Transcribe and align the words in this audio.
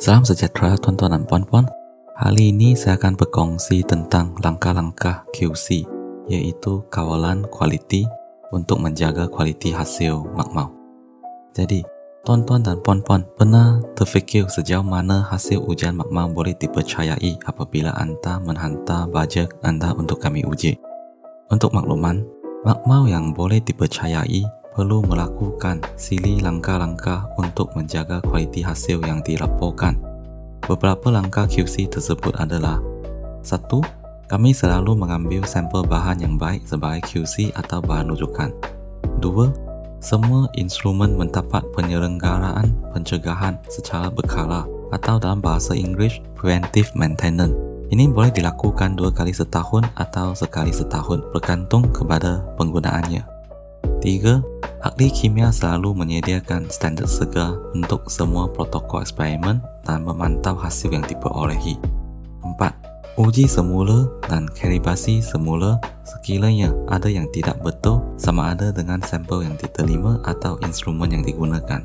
Salam 0.00 0.24
sejahtera 0.24 0.72
tuan-tuan 0.80 1.12
dan 1.12 1.28
puan-puan. 1.28 1.68
Hari 2.16 2.54
ini 2.54 2.72
saya 2.72 2.96
akan 2.96 3.12
berkongsi 3.12 3.84
tentang 3.84 4.32
langkah-langkah 4.40 5.28
QC, 5.36 5.84
iaitu 6.32 6.80
kawalan 6.88 7.44
kualiti 7.52 8.08
untuk 8.56 8.80
menjaga 8.80 9.28
kualiti 9.28 9.68
hasil 9.68 10.24
makmau. 10.32 10.72
Jadi, 11.52 11.84
tuan-tuan 12.24 12.64
dan 12.64 12.80
puan-puan 12.80 13.26
pernah 13.36 13.84
terfikir 13.92 14.48
sejauh 14.48 14.86
mana 14.86 15.28
hasil 15.28 15.60
ujian 15.60 15.92
makmau 15.92 16.32
boleh 16.32 16.56
dipercayai 16.56 17.36
apabila 17.44 17.92
anda 17.92 18.40
menghantar 18.40 19.10
baja 19.12 19.44
anda 19.60 19.92
untuk 19.92 20.24
kami 20.24 20.40
uji? 20.48 20.78
Untuk 21.52 21.76
makluman, 21.76 22.24
makmau 22.64 23.04
yang 23.04 23.36
boleh 23.36 23.60
dipercayai 23.60 24.61
perlu 24.72 25.04
melakukan 25.04 25.84
sili 26.00 26.40
langkah-langkah 26.40 27.28
untuk 27.36 27.72
menjaga 27.76 28.24
kualiti 28.24 28.64
hasil 28.64 29.04
yang 29.04 29.20
dilaporkan. 29.20 30.00
Beberapa 30.64 31.12
langkah 31.12 31.44
QC 31.44 31.92
tersebut 31.92 32.34
adalah 32.40 32.80
satu, 33.44 33.84
Kami 34.32 34.56
selalu 34.56 34.96
mengambil 34.96 35.44
sampel 35.44 35.84
bahan 35.84 36.24
yang 36.24 36.40
baik 36.40 36.64
sebagai 36.64 37.04
QC 37.04 37.52
atau 37.52 37.84
bahan 37.84 38.08
rujukan. 38.16 38.48
Dua, 39.20 39.52
Semua 40.00 40.48
instrumen 40.56 41.20
mendapat 41.20 41.60
penyelenggaraan 41.76 42.72
pencegahan 42.96 43.60
secara 43.68 44.08
berkala 44.08 44.64
atau 44.88 45.20
dalam 45.20 45.44
bahasa 45.44 45.76
Inggeris 45.76 46.24
preventive 46.32 46.96
maintenance. 46.96 47.52
Ini 47.92 48.08
boleh 48.08 48.32
dilakukan 48.32 48.96
dua 48.96 49.12
kali 49.12 49.36
setahun 49.36 49.84
atau 50.00 50.32
sekali 50.32 50.72
setahun 50.72 51.28
bergantung 51.28 51.92
kepada 51.92 52.40
penggunaannya. 52.56 53.31
Di 54.02 54.18
ke, 54.18 54.42
ahli 54.82 55.08
kimia 55.14 55.54
selalu 55.54 55.94
menyediakan 55.94 56.66
standar 56.68 57.06
segar 57.06 57.54
untuk 57.70 58.10
semua 58.10 58.50
protokol 58.50 59.06
eksperimen 59.06 59.62
dan 59.86 60.02
memantau 60.02 60.58
hasil 60.58 60.90
yang 60.90 61.06
diperolehi. 61.06 61.78
4. 62.42 63.18
Uji 63.20 63.44
semula 63.44 64.08
dan 64.24 64.48
kalibrasi 64.50 65.20
semula 65.20 65.76
sekiranya 66.02 66.72
ada 66.88 67.12
yang 67.12 67.28
tidak 67.30 67.60
betul 67.60 68.00
sama 68.16 68.56
ada 68.56 68.72
dengan 68.72 68.98
sampel 69.04 69.44
yang 69.44 69.54
diterima 69.54 70.18
atau 70.24 70.58
instrumen 70.64 71.12
yang 71.12 71.22
digunakan. 71.22 71.84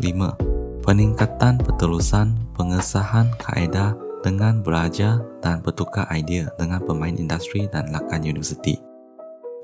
5. 0.00 0.82
Peningkatan 0.88 1.60
petelusan 1.60 2.32
pengesahan 2.56 3.28
kaedah 3.38 3.92
dengan 4.24 4.64
belajar 4.64 5.22
dan 5.44 5.62
bertukar 5.62 6.08
idea 6.10 6.50
dengan 6.58 6.82
pemain 6.82 7.14
industri 7.14 7.70
dan 7.70 7.92
lakan 7.94 8.26
universiti. 8.26 8.80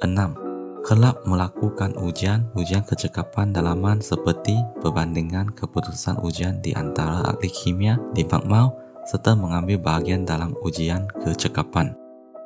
6 0.05 0.54
kelab 0.85 1.17
melakukan 1.25 1.97
ujian-ujian 1.97 2.85
kecekapan 2.85 3.57
dalaman 3.57 4.05
seperti 4.05 4.53
perbandingan 4.85 5.49
keputusan 5.57 6.21
ujian 6.21 6.61
di 6.61 6.77
antara 6.77 7.25
ahli 7.25 7.49
kimia 7.49 7.97
di 8.13 8.21
Bakmau 8.21 8.77
serta 9.09 9.33
mengambil 9.33 9.81
bahagian 9.81 10.29
dalam 10.29 10.53
ujian 10.61 11.09
kecekapan. 11.25 11.97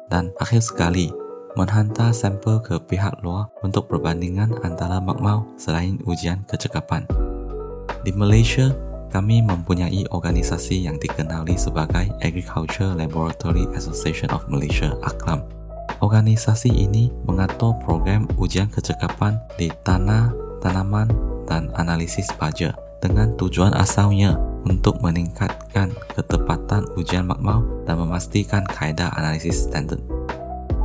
Dan 0.06 0.30
akhir 0.38 0.62
sekali, 0.62 1.10
menghantar 1.58 2.14
sampel 2.14 2.62
ke 2.62 2.78
pihak 2.78 3.18
luar 3.26 3.50
untuk 3.66 3.90
perbandingan 3.90 4.54
antara 4.62 5.02
Bakmau 5.02 5.42
selain 5.58 5.98
ujian 6.06 6.46
kecekapan. 6.46 7.10
Di 8.06 8.14
Malaysia, 8.14 8.70
kami 9.10 9.42
mempunyai 9.42 10.06
organisasi 10.14 10.86
yang 10.86 10.94
dikenali 11.02 11.58
sebagai 11.58 12.06
Agriculture 12.22 12.94
Laboratory 12.94 13.66
Association 13.74 14.30
of 14.30 14.46
Malaysia, 14.46 14.94
(AKLAM). 15.02 15.57
Organisasi 15.98 16.70
ini 16.70 17.10
mengatur 17.26 17.74
program 17.82 18.30
ujian 18.38 18.70
kecekapan 18.70 19.34
di 19.58 19.66
tanah, 19.82 20.30
tanaman, 20.62 21.10
dan 21.42 21.74
analisis 21.74 22.30
baja 22.38 22.70
dengan 23.02 23.34
tujuan 23.34 23.74
asalnya 23.74 24.38
untuk 24.62 25.02
meningkatkan 25.02 25.90
ketepatan 26.14 26.86
ujian 26.94 27.26
makmau 27.26 27.66
dan 27.82 27.98
memastikan 27.98 28.62
kaedah 28.70 29.10
analisis 29.18 29.66
standard. 29.66 29.98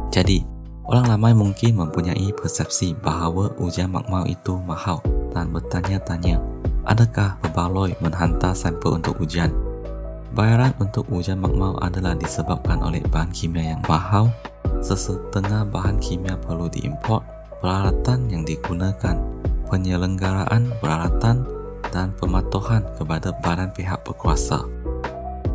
Jadi, 0.10 0.42
orang 0.90 1.06
ramai 1.06 1.38
mungkin 1.38 1.78
mempunyai 1.78 2.34
persepsi 2.34 2.98
bahawa 2.98 3.54
ujian 3.62 3.94
makmau 3.94 4.26
itu 4.26 4.58
mahal 4.66 4.98
dan 5.30 5.54
bertanya-tanya, 5.54 6.42
adakah 6.90 7.38
berbaloi 7.46 7.94
menghantar 8.02 8.58
sampel 8.58 8.98
untuk 8.98 9.22
ujian? 9.22 9.54
Bayaran 10.34 10.74
untuk 10.82 11.06
ujian 11.14 11.38
makmau 11.38 11.78
adalah 11.78 12.18
disebabkan 12.18 12.82
oleh 12.82 13.06
bahan 13.14 13.30
kimia 13.30 13.78
yang 13.78 13.84
mahal 13.86 14.34
sesetengah 14.84 15.64
bahan 15.72 15.98
kimia 15.98 16.36
perlu 16.36 16.68
diimport, 16.68 17.24
peralatan 17.64 18.28
yang 18.28 18.44
digunakan, 18.44 19.16
penyelenggaraan 19.72 20.76
peralatan, 20.84 21.48
dan 21.90 22.12
pematuhan 22.20 22.84
kepada 23.00 23.32
badan 23.40 23.72
pihak 23.72 24.04
berkuasa. 24.04 24.66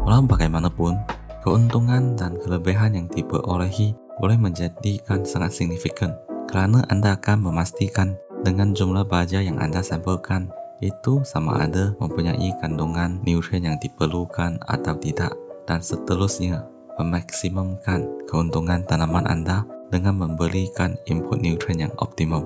Walau 0.02 0.24
bagaimanapun, 0.24 0.96
keuntungan 1.44 2.16
dan 2.16 2.40
kelebihan 2.40 2.96
yang 2.96 3.06
diperolehi 3.12 3.92
boleh 4.16 4.38
menjadikan 4.40 5.22
sangat 5.22 5.54
signifikan 5.54 6.16
kerana 6.48 6.82
anda 6.88 7.14
akan 7.14 7.44
memastikan 7.44 8.16
dengan 8.42 8.72
jumlah 8.72 9.04
baja 9.04 9.42
yang 9.42 9.60
anda 9.60 9.84
sampelkan 9.84 10.48
itu 10.78 11.20
sama 11.26 11.66
ada 11.66 11.90
mempunyai 11.98 12.54
kandungan 12.62 13.18
nutrien 13.26 13.66
yang 13.66 13.78
diperlukan 13.82 14.62
atau 14.62 14.94
tidak 15.02 15.34
dan 15.66 15.82
seterusnya 15.82 16.64
memaksimumkan 16.98 18.26
keuntungan 18.28 18.84
tanaman 18.84 19.24
anda 19.24 19.64
dengan 19.88 20.20
memberikan 20.20 20.98
input 21.08 21.40
nutrien 21.40 21.88
yang 21.88 21.94
optimum. 22.02 22.44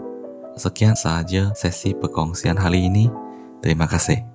Sekian 0.55 0.95
sahaja 0.95 1.51
sesi 1.57 1.97
perkongsian 1.97 2.61
hari 2.61 2.87
ini. 2.87 3.09
Terima 3.65 3.89
kasih. 3.89 4.32